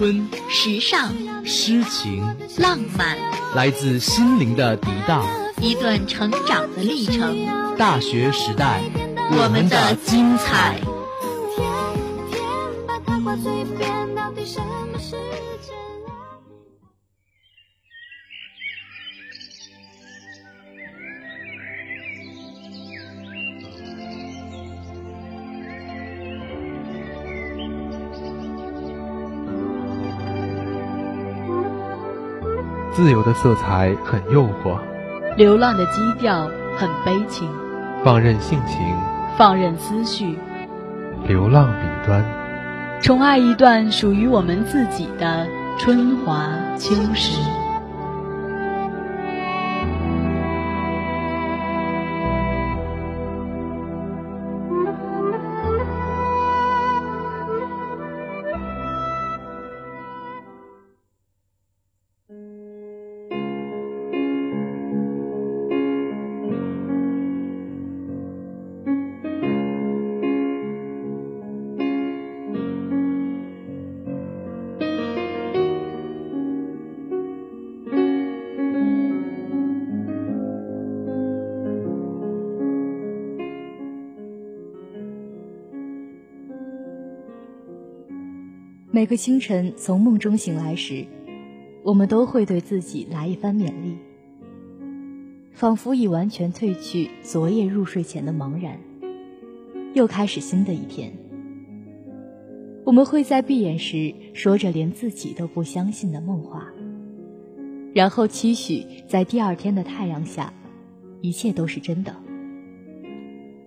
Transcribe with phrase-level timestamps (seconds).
[0.00, 1.12] 春、时尚、
[1.44, 2.24] 诗情、
[2.56, 3.18] 浪漫，
[3.54, 5.26] 来自心灵的涤荡，
[5.60, 7.76] 一段成长的历程。
[7.76, 8.80] 大学时代，
[9.30, 10.80] 我们的精彩。
[33.00, 34.78] 自由的色彩很诱惑，
[35.34, 37.48] 流浪的基调很悲情，
[38.04, 38.78] 放任性情，
[39.38, 40.38] 放任思绪，
[41.26, 42.22] 流浪彼端，
[43.00, 45.46] 宠爱一段属于我们自己的
[45.78, 47.40] 春华秋实。
[89.00, 91.06] 每个清晨从梦中醒来时，
[91.82, 93.96] 我们都会对自己来一番勉励，
[95.54, 98.78] 仿佛已完全褪去昨夜入睡前的茫然，
[99.94, 101.10] 又开始新的一天。
[102.84, 106.66] 我们会在闭眼时说着连自己都不相信的梦话，
[107.94, 110.52] 然后期许在第二天的太阳下，
[111.22, 112.14] 一切都是真的。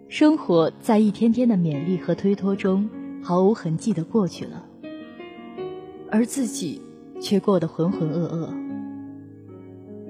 [0.09, 2.87] 生活在一天天的勉励和推脱中
[3.23, 4.67] 毫无痕迹的过去了。
[6.13, 6.79] 而自己
[7.19, 8.53] 却过得浑浑噩噩，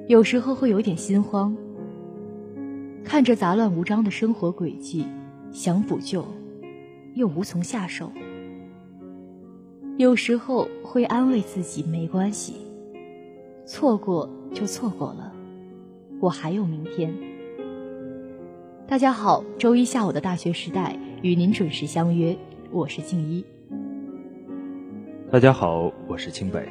[0.08, 1.56] 有时候会有点心慌。
[3.06, 5.08] 看着杂乱无章的生活轨迹，
[5.54, 6.26] 想补救，
[7.14, 8.12] 又无从下手。
[9.96, 12.56] 有时候会安慰自己没关系，
[13.66, 15.32] 错过就错过了，
[16.20, 17.16] 我还有明天。
[18.86, 22.38] 大家好，周一下午的大学时代与您准时相约，
[22.72, 23.46] 我是静一。
[25.34, 26.64] 大家好，我是清北。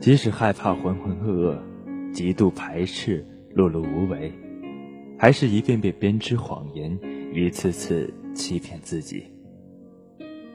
[0.00, 4.32] 即使害怕浑浑噩噩，极度排斥碌碌无为，
[5.18, 6.96] 还是一遍遍编织谎言，
[7.34, 9.24] 一次次欺骗自己。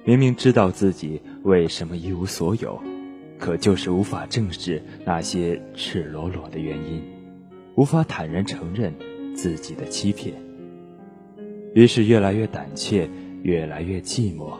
[0.05, 2.81] 明明知道自己为什么一无所有，
[3.37, 7.03] 可就是无法正视那些赤裸裸的原因，
[7.75, 8.93] 无法坦然承认
[9.35, 10.33] 自己的欺骗。
[11.73, 13.09] 于是越来越胆怯，
[13.43, 14.53] 越来越寂寞。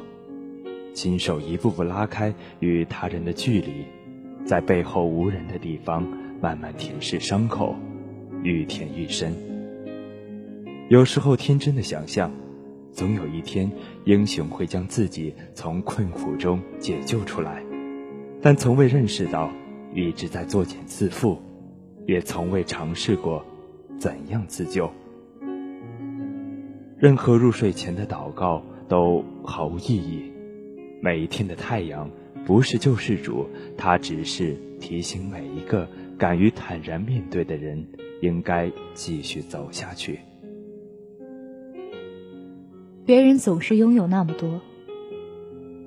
[0.96, 3.86] 亲手一步步拉开与他人的距离，
[4.46, 6.02] 在背后无人的地方
[6.42, 7.76] 慢慢舔舐伤口，
[8.42, 9.34] 愈舔愈深。
[10.88, 12.32] 有时候天真的想象，
[12.94, 13.70] 总有一天
[14.06, 17.62] 英雄会将自己从困苦中解救出来，
[18.42, 19.52] 但从未认识到
[19.94, 21.38] 一直在作茧自缚，
[22.08, 23.46] 也从未尝试过
[24.00, 24.90] 怎样自救。
[26.98, 30.32] 任何入睡前的祷告都毫无意义。
[31.06, 32.10] 每一天的太阳
[32.48, 37.86] 不是救世主，它只是提醒每一个敢于坦然面对的人，
[38.24, 40.20] 应该继续走下去。
[43.06, 44.62] 别人总是拥有那么多，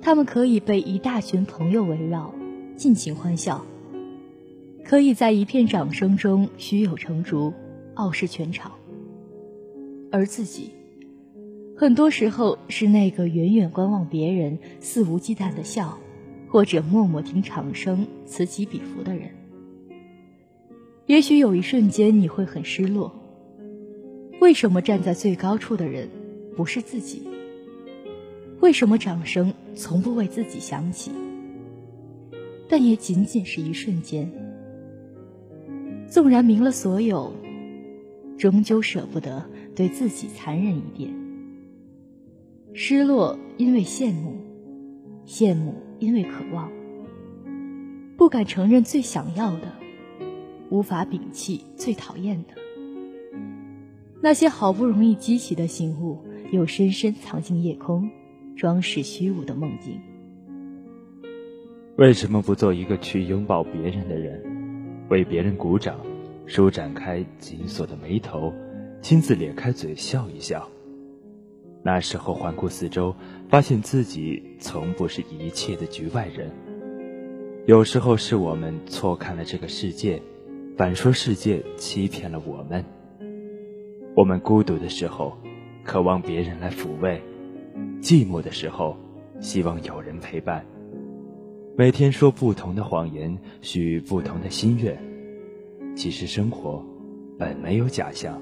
[0.01, 2.33] 他们可以被一大群朋友围绕，
[2.77, 3.65] 尽情欢笑，
[4.85, 7.53] 可以在一片掌声中胸有成竹，
[7.95, 8.71] 傲视全场，
[10.13, 10.78] 而自己。
[11.79, 15.97] 很多时候是那个远远观望别人肆无忌惮的笑，
[16.49, 19.29] 或者默默听场声此起彼伏的人。
[21.05, 23.17] 也许有一瞬间你会很失落。
[24.41, 26.09] 为什么站在最高处的人
[26.53, 27.21] 不是自己？
[28.59, 31.11] 为什么掌声从不为自己响起？
[32.67, 34.29] 但也仅仅是一瞬间。
[36.09, 37.33] 纵然明了所有，
[38.37, 41.28] 终究舍不得对自己残忍一点。
[42.73, 44.31] 失落，因为羡慕；
[45.25, 46.69] 羡慕，因为渴望；
[48.15, 49.73] 不敢承认最想要的，
[50.69, 52.53] 无法摒弃最讨厌的。
[54.21, 56.19] 那些好不容易激起的醒悟，
[56.51, 58.09] 又深深藏进夜空，
[58.55, 59.99] 装饰虚无的梦境。
[61.97, 64.41] 为什么不做一个去拥抱别人的人，
[65.09, 65.99] 为别人鼓掌，
[66.45, 68.53] 舒展开紧锁的眉头，
[69.01, 70.69] 亲自咧开嘴笑一笑？
[71.91, 73.15] 那时候环顾四周，
[73.49, 76.51] 发现自己从不是一切的局外人。
[77.65, 80.21] 有时候是我们错看了这个世界，
[80.77, 82.85] 反说世界欺骗了我们。
[84.15, 85.35] 我们孤独的时候，
[85.83, 87.19] 渴望别人来抚慰；
[88.03, 88.95] 寂寞的时候，
[89.39, 90.63] 希望有人陪伴。
[91.75, 94.95] 每天说不同的谎言，许不同的心愿。
[95.95, 96.85] 其实生活
[97.39, 98.39] 本没有假象，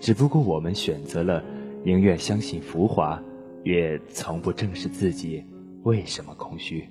[0.00, 1.44] 只不过我们选择了
[1.84, 3.22] 宁愿相信浮华，
[3.62, 5.44] 也从不正视自己
[5.82, 6.88] 为什么空虚。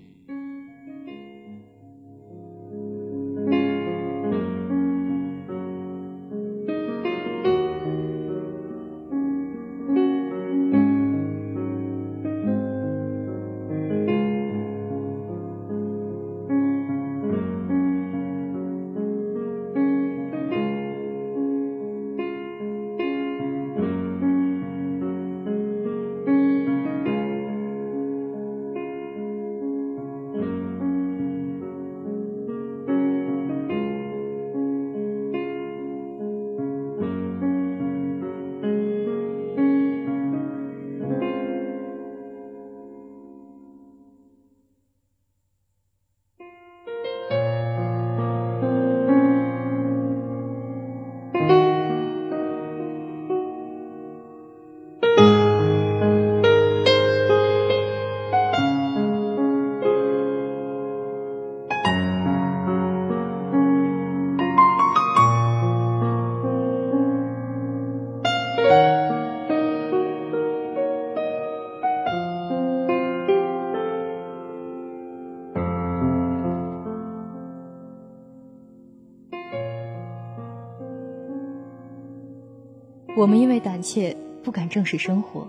[83.23, 85.47] 我们因为胆怯不敢正视生活，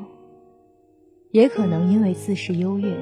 [1.33, 2.95] 也可能因为自视优越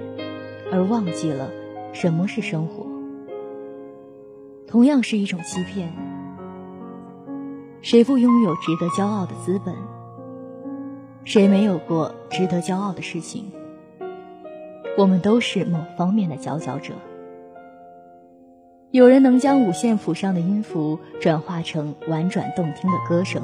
[0.73, 1.51] 而忘记了
[1.93, 2.87] 什么是生活。
[4.67, 5.93] 同样是一种欺骗。
[7.83, 9.75] 谁不拥有值得骄傲的资本？
[11.23, 13.53] 谁没有过值得骄傲的事情？
[14.97, 16.95] 我们都是某方面的佼佼者。
[18.91, 23.43] 有人能将五线谱上的音符转化成婉转动听的歌声。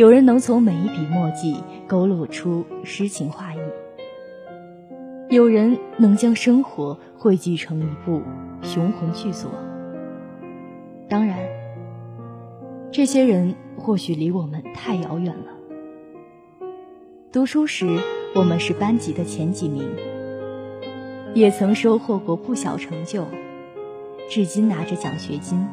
[0.00, 3.58] 有人能从每一笔墨迹勾勒出诗情画意，
[5.28, 8.22] 有人能将生活汇聚成一部
[8.62, 9.50] 雄浑巨作。
[11.06, 11.40] 当然，
[12.90, 16.64] 这些人或许离我们太遥远了。
[17.30, 17.98] 读书时，
[18.34, 19.86] 我们是班级的前几名，
[21.34, 23.26] 也曾收获过不小成就，
[24.30, 25.68] 至今拿着奖学金。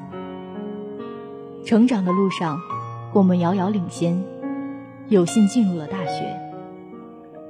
[1.63, 2.59] 成长的路上。
[3.18, 4.24] 我们遥遥领先，
[5.08, 6.40] 有幸进入了大学，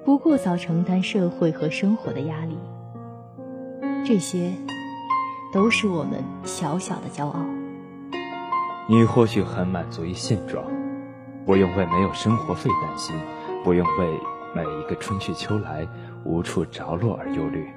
[0.06, 2.58] 不过早承担社会和生活的压力。
[4.06, 4.54] 这些，
[5.51, 7.41] 都是我们小小的骄傲。
[8.88, 10.63] 你或许很满足于现状，
[11.46, 13.13] 不用为没有生活费担心，
[13.65, 14.08] 不用为
[14.56, 15.86] 每一个春去秋来
[16.24, 17.68] 无处着落而忧虑。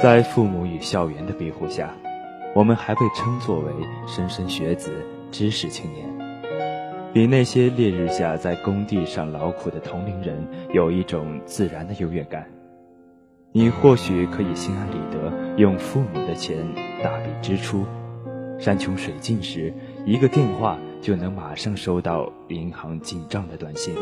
[0.00, 1.94] 在父母与校园的庇护下，
[2.52, 3.72] 我们还被称作为
[4.08, 4.90] 莘莘学子、
[5.30, 6.12] 知识青年。
[7.14, 10.36] 比那些烈日下在工地上劳苦的同龄人
[10.72, 12.44] 有一种自然的优越感。
[13.52, 16.56] 你或许可以心安理得用父母的钱
[17.04, 17.84] 大笔支出，
[18.58, 19.72] 山穷水尽时
[20.04, 23.94] 一个电话就能马上收到银行进账的短信。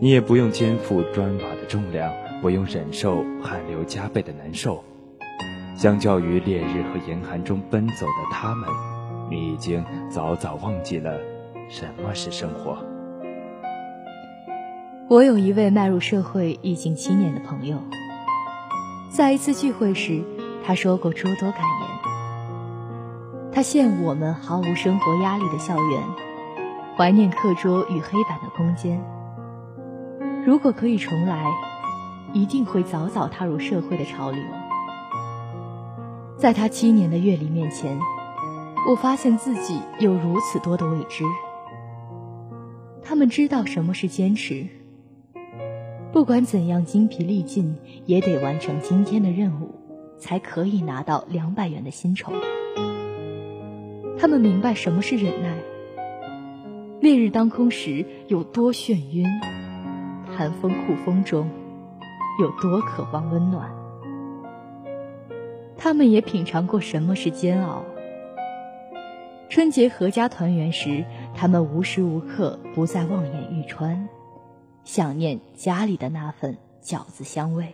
[0.00, 2.12] 你也不用肩负砖瓦的重量，
[2.42, 4.82] 不用忍受汗流浃背的难受。
[5.76, 8.68] 相较于烈日和严寒中奔走的他们，
[9.30, 11.16] 你已经早早忘记了。
[11.70, 12.78] 什么是生活？
[15.08, 17.78] 我有一位迈入社会已经七年的朋友，
[19.08, 20.20] 在一次聚会时，
[20.64, 21.88] 他说过诸多感言。
[23.52, 26.02] 他羡慕我们毫无生活压力的校园，
[26.96, 29.00] 怀念课桌与黑板的空间。
[30.44, 31.46] 如果可以重来，
[32.32, 34.42] 一定会早早踏入社会的潮流。
[36.36, 37.96] 在他七年的阅历面前，
[38.90, 41.22] 我发现自己有如此多的未知。
[43.10, 44.68] 他们知道什么是坚持，
[46.12, 47.76] 不管怎样精疲力尽，
[48.06, 49.74] 也得完成今天的任务，
[50.16, 52.32] 才可以拿到两百元的薪酬。
[54.16, 55.56] 他们明白什么是忍耐。
[57.00, 59.26] 烈日当空时有多眩晕，
[60.36, 61.50] 寒风酷风中
[62.38, 63.72] 有多渴望温暖。
[65.76, 67.84] 他们也品尝过什么是煎熬。
[69.50, 71.04] 春节阖家团圆时，
[71.34, 74.08] 他们无时无刻不在望眼欲穿，
[74.84, 77.66] 想念家里的那份饺子香味。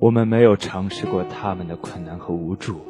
[0.00, 2.80] 我们没有尝试过他们的困难和无助。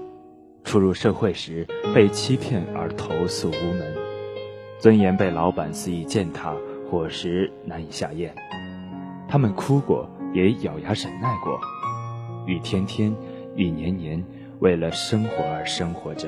[0.64, 3.94] 初入社会时被欺骗而投诉无门，
[4.78, 6.56] 尊严被老板肆意践踏，
[6.90, 8.34] 伙食难以下咽。
[9.28, 11.60] 他们哭过，也咬牙忍耐过，
[12.46, 13.14] 一天天，
[13.54, 14.24] 一年年，
[14.64, 16.26] 为了生活而生活着。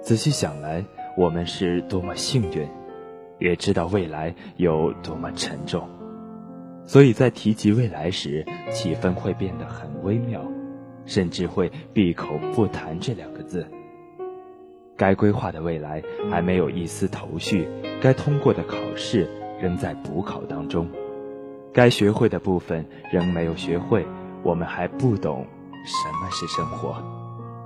[0.00, 0.82] 仔细想来，
[1.14, 2.66] 我们是多么幸运，
[3.38, 5.86] 也知道未来有多么沉重，
[6.86, 10.40] 所以在提及未来时，气氛会变得很微妙。
[11.04, 13.66] 甚至会闭口不谈这两个字。
[14.96, 16.00] 该规划的未来
[16.30, 17.66] 还没有一丝头绪，
[18.00, 19.28] 该通过的考试
[19.60, 20.88] 仍在补考当中，
[21.74, 24.06] 该学会的部分仍没有学会。
[24.44, 25.44] 我们还不懂
[25.84, 27.02] 什么是生活，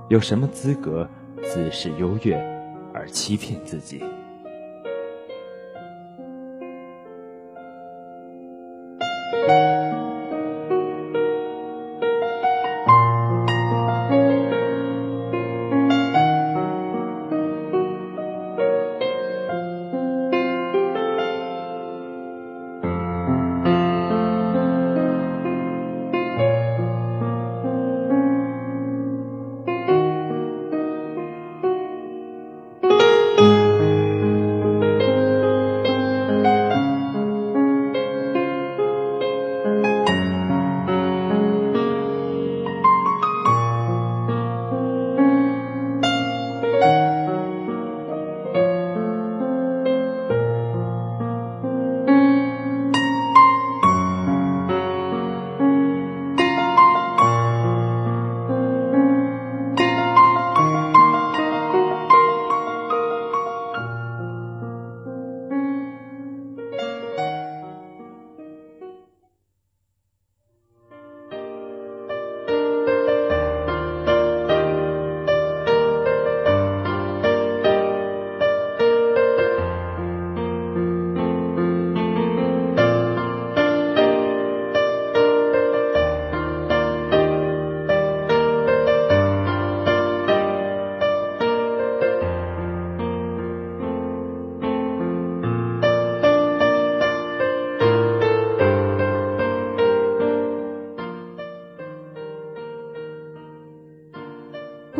[0.09, 1.07] 有什么资格
[1.43, 2.35] 自视优越
[2.93, 4.03] 而欺骗自己？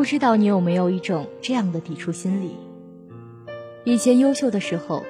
[0.07, 2.51] 知道你有没有一种这样的抵触心理？
[3.83, 5.03] 以前优秀的时候，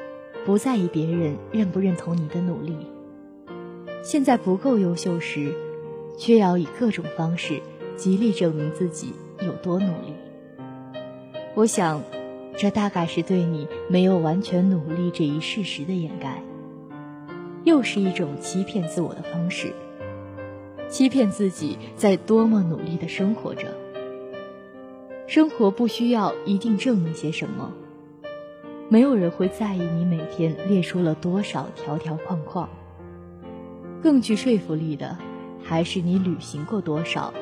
[0.43, 2.73] 不在意别人认不认同你的努力；
[4.01, 5.53] 现在不够优秀时，
[6.17, 7.61] 却要以各种方式
[7.95, 10.15] 极力证明自己有多努力。
[11.53, 12.01] 我想，
[12.57, 16.41] 这大概是对你没有完全努力这一事实的掩盖，
[17.65, 19.71] 又是一种欺骗自我的方式，
[20.89, 23.67] 欺骗自己在多么努力的生活着。
[25.27, 27.73] 生活不需要一定证明些什么，
[28.87, 32.69] 没有人会在意你每天列出了多少条条框框。
[34.01, 35.17] 更具说服力的，
[35.61, 37.33] 还是你履行过多少，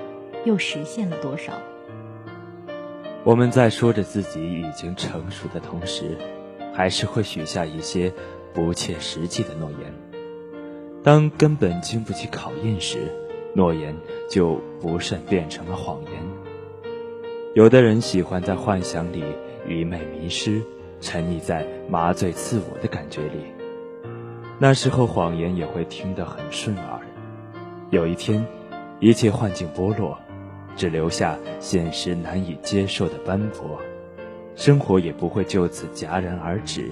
[0.45, 1.53] 又实现了多少。
[3.23, 6.17] 我们在说着自己已经成熟的同时，
[6.73, 8.11] 还是会许下一些
[8.51, 9.93] 不切实际的诺言。
[11.03, 13.11] 当根本经不起考验时，
[13.53, 13.95] 诺言
[14.27, 16.13] 就不慎变成了谎言。
[17.55, 19.23] 有的人喜欢在幻想里
[19.65, 20.61] 愚昧迷失，
[20.99, 23.45] 沉溺在麻醉自我的感觉里。
[24.59, 26.99] 那时候谎言也会听得很顺耳。
[27.91, 28.45] 有一天，
[28.99, 30.19] 一切幻境剥落，
[30.75, 33.79] 只留下现实难以接受的斑驳，
[34.57, 36.91] 生活也不会就此戛然而止，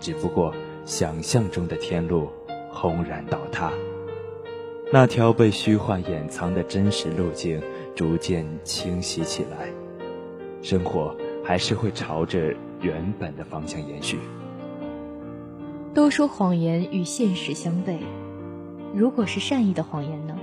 [0.00, 0.52] 只不过
[0.84, 2.28] 想象中的天路
[2.68, 3.70] 轰然倒塌，
[4.92, 7.62] 那条被虚幻掩藏的真实路径
[7.94, 9.68] 逐渐清晰起来。
[10.64, 14.18] 生活还是会朝着原本的方向延续。
[15.92, 17.98] 都说谎言与现实相悖，
[18.94, 20.34] 如果是善意的谎言呢？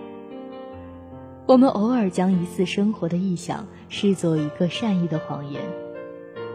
[1.48, 5.64] 我们偶尔将一次生活的臆想视作一个善意的谎言，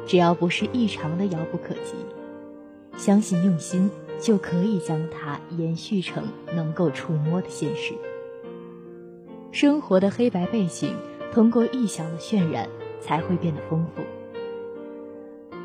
[0.06, 1.96] 只要不是异常的遥不可及，
[2.96, 6.22] 相信用心就可以将它延续成
[6.54, 7.94] 能够触摸的现实。
[9.50, 10.94] 生活的黑白背景
[11.32, 12.68] 通过臆想的渲染
[13.00, 14.02] 才会变得丰富。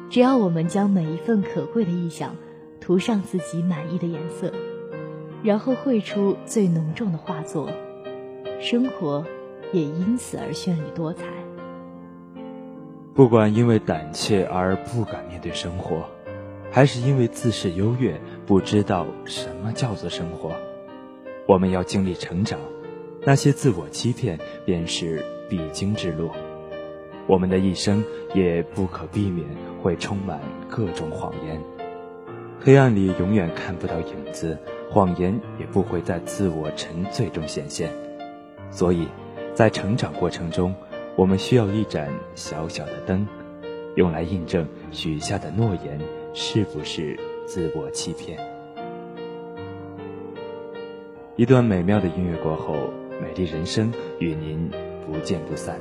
[0.10, 2.36] 只要我们将每一份可贵的意象
[2.80, 4.52] 涂上自己满意的颜色，
[5.44, 7.70] 然后绘出最浓重的画作，
[8.60, 9.26] 生活
[9.72, 11.26] 也因此而绚丽多彩。
[13.14, 16.06] 不管因为胆怯而不敢面对生活，
[16.72, 20.52] 还是因为自视优越不知道什么叫做生活，
[21.48, 22.60] 我们要经历成长。
[23.24, 26.30] 那些自我欺骗便是必经之路。
[27.32, 29.48] 我们的一生也不可避免
[29.82, 31.58] 会充满各种谎言。
[32.60, 34.58] 黑暗里永远看不到影子，
[34.90, 37.90] 谎言也不会在自我沉醉中显现。
[38.70, 39.08] 所以，
[39.54, 40.76] 在成长过程中，
[41.16, 43.26] 我们需要一盏小小的灯，
[43.96, 45.98] 用来印证许下的诺言
[46.34, 48.38] 是不是自我欺骗。
[51.38, 52.76] 一段美妙的音乐过后，
[53.22, 54.70] 美丽人生与您
[55.08, 55.80] 不见不散。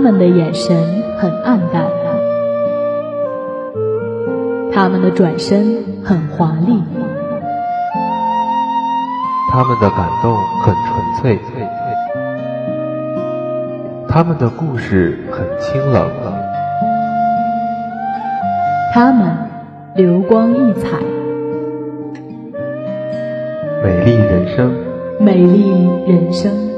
[0.00, 0.76] 们的眼神
[1.18, 1.84] 很暗淡，
[4.72, 6.82] 他们的转身很华丽，
[9.52, 10.34] 他们的感动
[10.64, 11.38] 很纯粹，
[14.08, 16.10] 他们的故事很清冷，
[18.94, 19.28] 他们
[19.94, 20.96] 流光溢彩，
[23.84, 24.72] 美丽人生，
[25.20, 26.69] 美丽人生。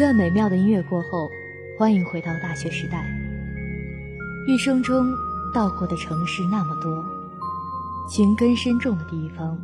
[0.00, 1.30] 段美妙的音乐过后，
[1.78, 3.04] 欢迎回到大学时代。
[4.48, 5.12] 一生中
[5.52, 7.04] 到过的城市那么多，
[8.08, 9.58] 情根深重的地方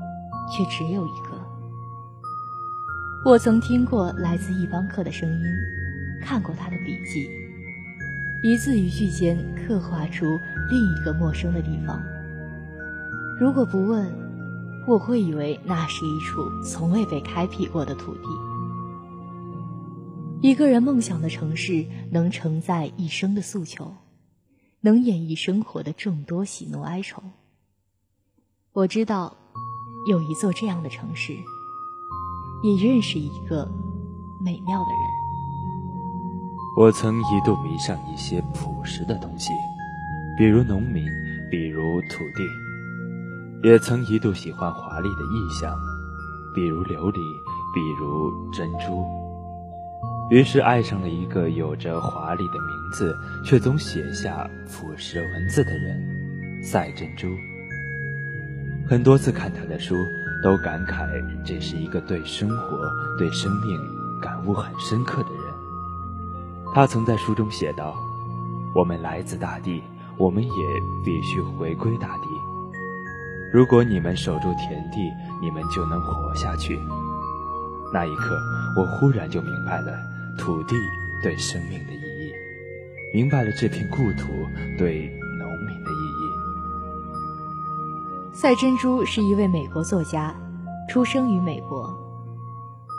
[0.51, 1.31] 却只有一个。
[3.25, 5.43] 我曾听过来自一帮客的声音，
[6.23, 7.31] 看过他的笔记，
[8.43, 10.27] 一字一句间刻画出
[10.69, 11.99] 另一个陌生的地方。
[13.41, 14.07] 如果不问，
[14.87, 18.29] 我会以为那是一处从未被开辟过的土地。
[20.47, 23.97] 一个人梦想的城市，能承载一生的诉求，
[24.81, 27.21] 能演绎生活的众多喜怒哀愁。
[28.73, 29.37] 我知道，
[30.09, 31.33] 有一座这样的城市，
[32.63, 33.69] 也认识一个
[34.41, 35.01] 美妙的人。
[36.79, 39.51] 我曾一度迷上一些朴实的东西，
[40.39, 41.05] 比如农民，
[41.51, 45.77] 比如土地；也曾一度喜欢华丽的意象，
[46.55, 47.19] 比如琉璃，
[47.75, 49.26] 比如珍珠。
[50.29, 57.29] 于是爱上了一个有着华丽的名字，却总写下腐蚀文字的人，赛珍珠。
[58.89, 59.95] 很多次看他的书，
[60.43, 61.07] 都感慨
[61.45, 63.81] 这是一个对生活、对生命
[64.21, 65.43] 感悟很深刻的人。
[66.75, 67.95] 他曾在书中写道
[68.75, 69.81] ：“我们来自大地，
[70.19, 70.51] 我们也
[71.05, 72.29] 必须回归大地。
[73.53, 75.09] 如果你们守住田地，
[75.41, 76.77] 你们就能活下去。”
[77.95, 78.37] 那一刻，
[78.77, 79.97] 我忽然就明白了
[80.39, 80.77] 土地
[81.23, 82.33] 对生命的意义，
[83.13, 84.47] 明白了这片故土
[84.79, 86.25] 对农民的意义。
[88.35, 90.35] 赛珍珠是一位美国作家，
[90.89, 91.99] 出生于美国，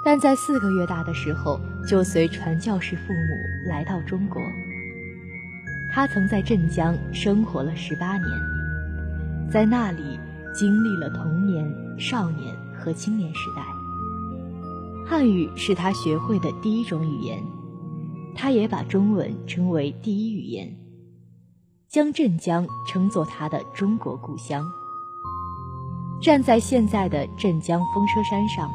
[0.04, 3.38] 但在四个月大的时候就随传教士父母
[3.70, 4.42] 来到中国。
[5.94, 8.28] 他曾在镇江生活了十八年，
[9.52, 10.20] 在那里
[10.54, 13.62] 经历了童年、少年和青年时代。
[15.10, 17.42] 汉语是他学会的第一种语言，
[18.36, 20.78] 他也把中文称为第一语言，
[21.88, 24.62] 将镇江称作他的中国故乡。
[26.22, 28.70] 站在现在的镇江风车山上，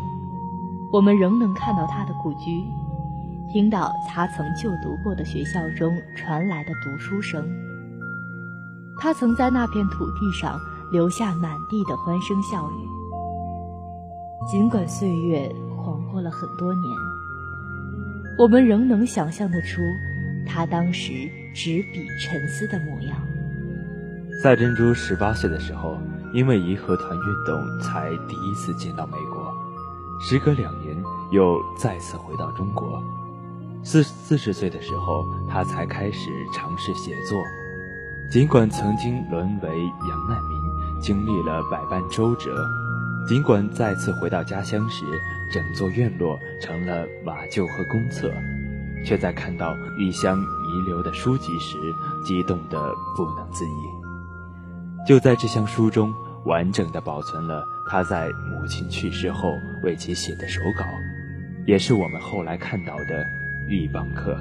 [0.91, 2.65] 我们仍能看到他的故居，
[3.53, 7.47] 听到他曾就读过的学校中传来的读书声。
[8.99, 10.59] 他曾在那片土地上
[10.93, 12.89] 留下满地的欢声笑语，
[14.51, 15.55] 尽管岁月。
[16.13, 16.95] 过了很多年，
[18.39, 19.81] 我们仍能想象得出
[20.47, 21.11] 他当时
[21.55, 23.17] 执笔沉思的模样。
[24.43, 25.99] 赛珍珠十八岁的时候，
[26.35, 29.53] 因为义和团运动才第一次见到美国，
[30.21, 30.95] 时隔两年
[31.31, 33.03] 又再次回到中国。
[33.83, 37.43] 四四十岁的时候，他才开始尝试写作。
[38.31, 42.51] 尽管曾经沦为洋难民，经历了百般周折。
[43.29, 45.05] 尽管再次回到家乡时，
[45.53, 48.31] 整座院落成了瓦旧和公厕，
[49.05, 51.79] 却在看到异乡遗留的书籍时，
[52.27, 55.07] 激动得不能自已。
[55.07, 56.13] 就在这箱书中，
[56.45, 59.55] 完整的保存了他在母亲去世后
[59.85, 60.85] 为其写的手稿，
[61.67, 63.25] 也是我们后来看到的
[63.69, 64.35] 《玉邦课》。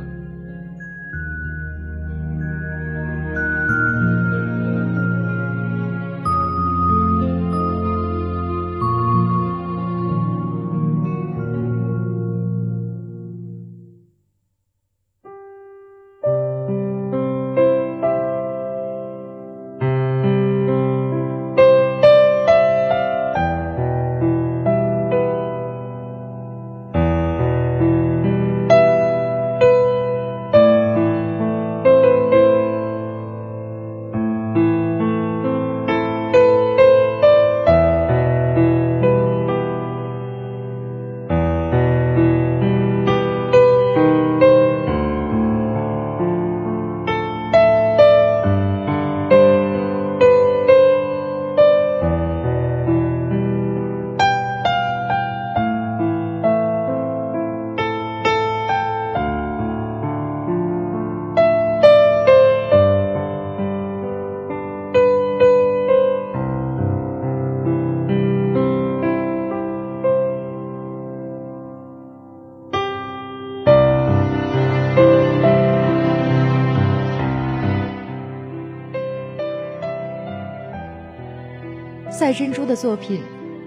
[82.12, 83.22] 赛珍珠的作品，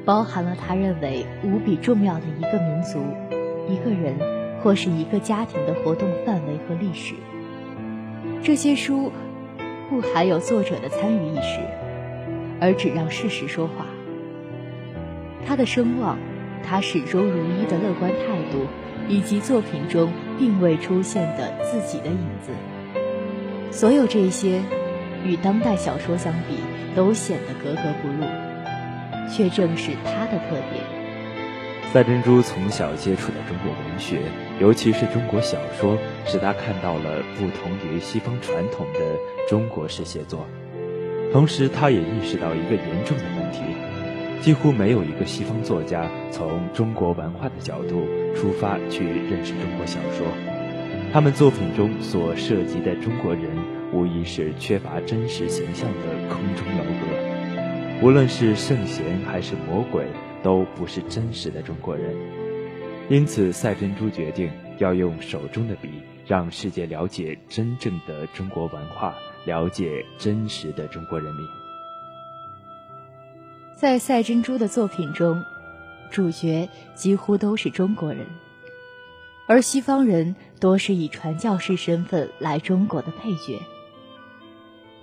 [0.05, 3.03] 包含了他认为无比重要的一个民族、
[3.71, 4.15] 一个人
[4.63, 7.15] 或是一个家庭的活动范围和历史。
[8.43, 9.11] 这些书
[9.89, 11.59] 不含有作者的参与意识，
[12.61, 13.87] 而只让事实说话。
[15.47, 16.19] 他的声望，
[16.63, 18.67] 他始终如一的乐观态度，
[19.09, 22.53] 以及作品中并未出现的自己的影子，
[23.71, 24.61] 所有这些，
[25.25, 26.59] 与当代小说相比。
[26.95, 28.23] 都显得格格不入，
[29.29, 30.85] 却正是他的特点。
[31.93, 34.21] 赛珍珠从小接触的中国文学，
[34.61, 39.01] 尤其是中国小说，使他看到了不同于西方传统的
[39.49, 40.47] 中国式写作。
[41.33, 43.63] 同时，他也意识到一个严重的问题：
[44.41, 48.07] 几乎没有一个西方作家从中国文化的角度
[48.37, 50.25] 出发去认识中国小说。
[51.13, 53.51] 他们作品中所涉及的中国人。
[53.95, 60.05] 无疑是缺乏真实形象的空中楼阁，无论是圣贤还是魔鬼，
[60.43, 62.13] 都不是真实的中国人。
[63.09, 65.89] 因此，赛珍珠决定要用手中的笔，
[66.27, 71.47] 让世界了解真正的中国文化，了解真实的中国人民。
[73.77, 75.45] 在赛珍珠的作品中，
[76.11, 78.27] 主角几乎都是中国人，
[79.47, 83.61] 而西方人多是以传教士身份来中国的配角。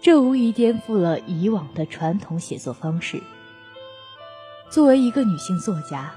[0.01, 3.21] 这无疑颠覆了以往的传统写作方式。
[4.67, 6.11] 作为一个女性作家，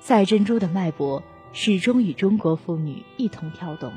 [0.00, 1.22] 赛珍珠的脉搏
[1.52, 3.92] 始终与中国妇女一同跳动，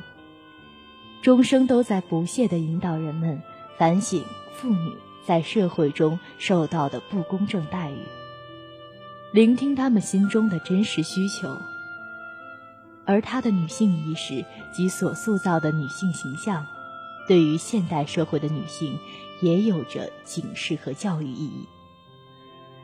[1.21, 3.41] 终生都在不懈地引导人们
[3.77, 4.93] 反省妇女
[5.25, 7.95] 在社会中受到的不公正待遇，
[9.31, 11.57] 聆听她们心中的真实需求。
[13.05, 16.65] 而她的女性意识及所塑造的女性形象。
[17.27, 18.97] 对于现代社会的女性，
[19.41, 21.67] 也有着警示和教育意义。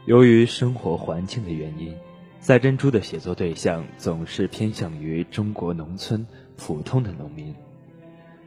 [0.05, 1.93] 由于生活环境的原因，
[2.39, 7.53] 赛珍珠的写作对象总是偏向于中国农村普通的农民。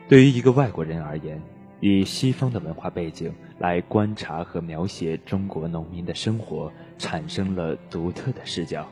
[0.08, 1.40] 对于一个外国人而言，
[1.80, 8.88] 以西方的文化背景来观察和描写中国农民的生活，产生了独特的视角。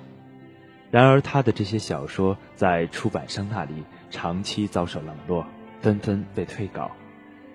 [0.91, 3.75] 然而，他的这些小说在出版商那里
[4.11, 5.47] 长期遭受冷落。
[5.81, 6.91] 纷纷被退稿，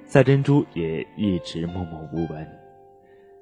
[0.06, 2.48] 赛珍珠也一直默默无闻。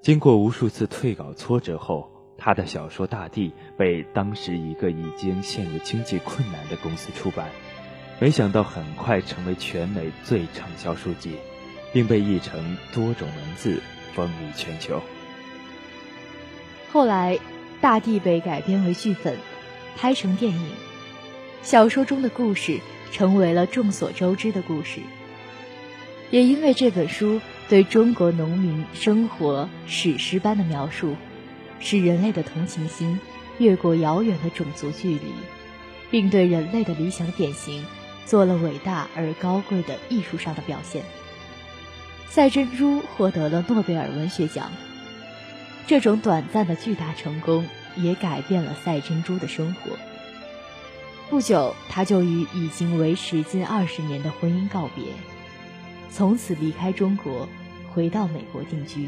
[0.02, 7.50] 经过无数次退稿挫折后，他的小说《大地》被当时一个已经陷入经济困难的公司出版，
[8.20, 11.36] 没想到很快成为全美最畅销书籍，
[11.94, 13.80] 并被译成多种文字，
[14.14, 15.00] 风靡全球。
[16.92, 17.36] 后来，
[17.80, 19.38] 《大地》被改编为剧本，
[19.96, 20.70] 拍成电影，
[21.62, 22.80] 小说中的故事。
[23.12, 25.02] 成为了众所周知的故事，
[26.30, 31.16] 也因为这本书对中国农民生活史诗般的描述，
[31.80, 33.20] 使人类的同情心
[33.60, 35.34] 越过遥远的种族距离，
[36.10, 37.86] 并对人类的理想典型
[38.26, 41.04] 做了伟大而高贵的艺术上的表现。
[42.30, 44.72] 赛珍珠获得了诺贝尔文学奖，
[45.86, 49.92] 这种短暂的巨大成功也改变了赛珍珠的生活。
[51.32, 55.06] 不久，他就与已经维持近二十年的婚姻告别，
[56.10, 57.48] 从此离开中国，
[57.94, 59.08] 回到美国定居。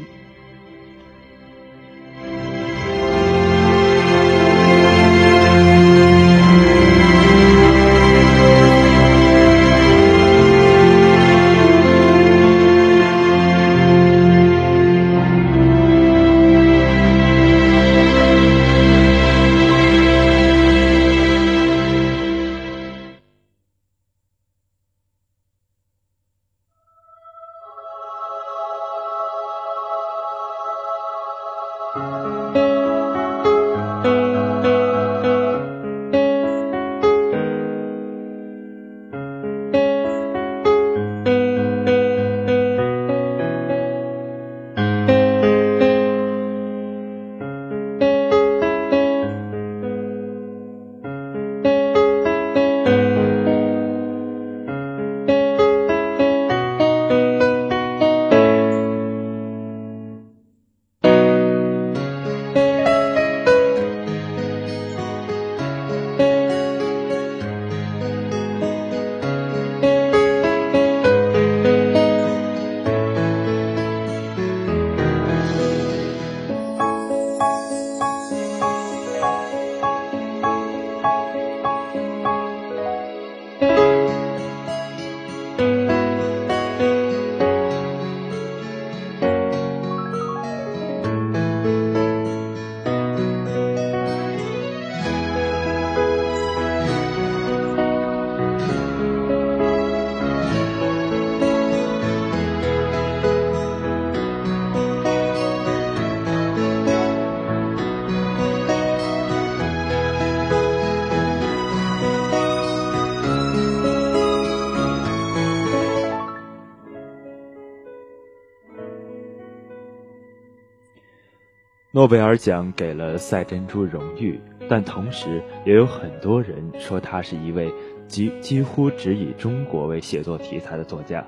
[121.94, 127.72] 诺贝尔奖给了赛珍珠荣誉，但同时也有很多人说他是一位
[128.08, 131.24] 几几乎只以中国为写作题材的作家。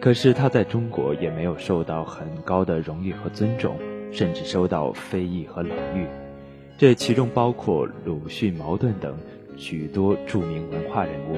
[0.00, 3.76] 可是他在中国也没有受到很高的荣誉和尊重，
[4.10, 6.06] 甚至受到非议和冷遇。
[6.78, 9.14] 这其中包括鲁迅、茅盾等
[9.58, 11.36] 许多著名文化人物，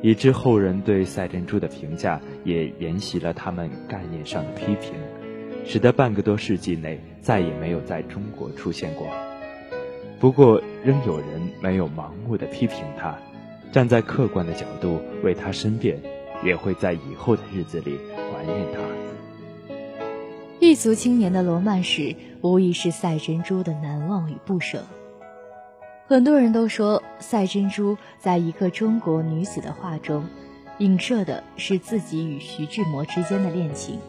[0.00, 4.94] 以致后人对赛珍珠的评价也沿袭了他们概念上的批评。
[5.72, 9.06] 使得半个多世纪内再也没有在中国出现过。
[10.18, 13.16] 不过，仍有人没有盲目的批评他，
[13.70, 15.96] 站在客观的角度为他申辩，
[16.44, 18.80] 也会在以后的日子里怀念他。
[20.58, 24.82] 异族青年的罗曼史，无疑是赛珍珠的难忘与不舍。
[26.08, 30.26] 很多人都说，赛珍珠在一个中国女子的画中，
[30.78, 34.00] 影射的是自己与徐志摩之间的恋情。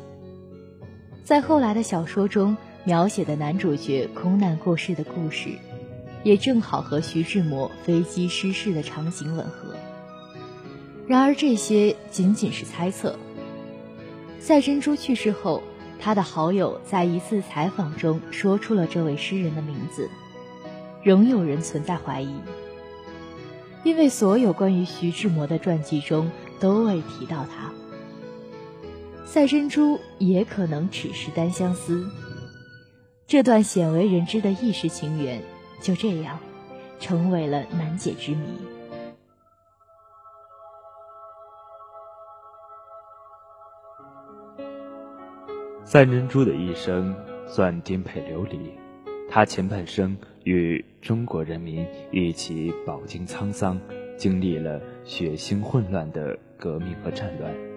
[1.23, 5.49] 在后来的小说中描写的男主角空难过世的故事，
[6.23, 9.75] 也正好和徐志摩飞机失事的场景吻合。
[11.07, 13.17] 然而这些仅仅是猜测。
[14.39, 15.61] 赛珍珠去世后，
[15.99, 20.09] 他的好友在一次采访中说出了这位诗人的名字，
[21.03, 22.33] 仍有人存在怀疑，
[23.83, 27.71] 因为所有关于徐志摩的传记中都未提到他。
[29.23, 32.05] 赛珍珠也可能只是单相思。
[33.25, 35.41] 这段鲜为人知的异世情缘，
[35.81, 36.37] 就这样
[36.99, 38.45] 成为了难解之谜。
[45.85, 47.15] 赛珍珠的一生
[47.47, 48.71] 算颠沛流离，
[49.29, 53.79] 他前半生与中国人民一起饱经沧桑，
[54.17, 57.70] 经历了血腥混乱的革命和战乱。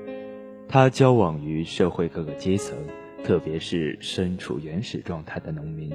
[0.74, 2.76] 他交往于社会各个阶层，
[3.22, 5.88] 特别是身处原始状态的农民，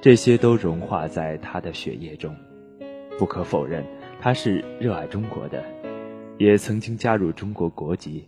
[0.00, 2.34] 这些都融化在他的血液中。
[3.18, 3.84] 不可否认，
[4.18, 5.62] 他是热爱中国的，
[6.38, 8.26] 也曾经加入中国国籍。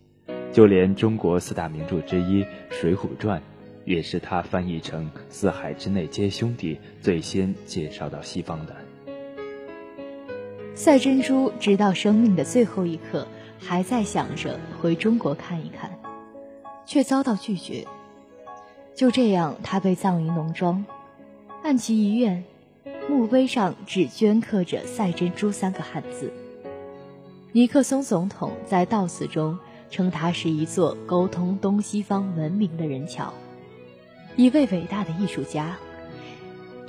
[0.52, 3.40] 就连中国四大名著之一《水浒传》，
[3.86, 8.76] 也是他翻译成“四海之内皆兄弟”最先介绍到西方的。
[10.74, 13.26] 赛珍珠直到生命的最后一刻，
[13.64, 15.90] 还在想着回中国看一看，
[16.84, 17.86] 却遭到拒绝。
[18.94, 20.84] 就这样，他被葬于农庄，
[21.62, 22.44] 按其遗愿，
[23.08, 26.32] 墓碑上只镌刻着“赛珍珠”三个汉字。
[27.52, 29.58] 尼克松总统在悼词中。
[29.92, 33.30] 称它是一座沟通东西方文明的人桥，
[34.36, 35.76] 一位伟大的艺术家，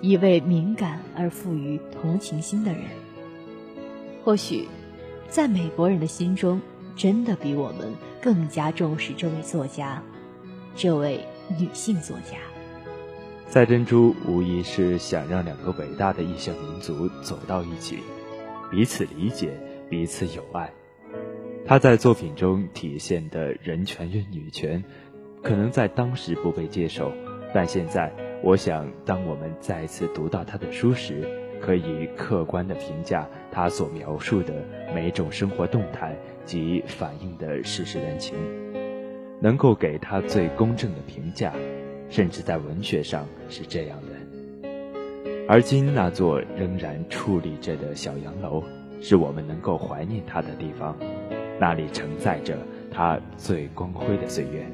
[0.01, 2.83] 一位敏感而富于同情心的人。
[4.23, 4.69] 或许，
[5.33, 6.61] 在美国人的心中，
[6.95, 7.91] 真的比我们
[8.21, 9.99] 更加重视这位作家，
[10.75, 11.21] 这位
[11.57, 12.37] 女性作家。
[13.47, 17.97] 赛珍珠无疑是想让两个伟大的异乡民族走到一起，
[18.69, 20.71] 彼此理解，彼此友爱。
[21.65, 24.83] 她在作品中体现的人权与女权，
[25.41, 27.11] 可能在当时不被接受，
[27.51, 31.27] 但现在，我想，当我们再次读到她的书时，
[31.59, 34.51] 可以客观地评价他所描述的
[34.95, 38.35] 每种生活动态及反映的世事人情，
[39.39, 41.53] 能够给他最公正的评价，
[42.09, 44.67] 甚至在文学上是这样的。
[45.47, 48.63] 而今那座仍然矗立着的小洋楼，
[48.99, 50.97] 是我们能够怀念他的地方。
[51.59, 52.57] 那里承载着
[52.91, 54.65] 他最光辉的岁月。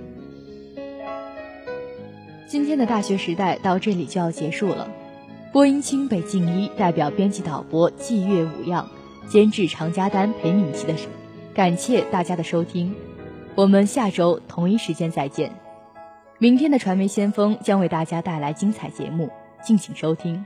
[2.48, 4.90] 今天的大学时代到这里就要结束了。
[5.52, 8.88] 播音清北静一代表编辑导播季月武样，
[9.28, 10.94] 监制常家丹裴敏琪的，
[11.56, 12.94] 感谢大家的收听。
[13.56, 15.52] 我们下周同一时间再见。
[16.38, 19.28] 明天的传媒先锋将为大家带来精彩节目，
[19.64, 20.46] 敬请收听。